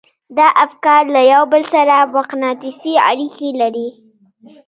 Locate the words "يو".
1.33-1.41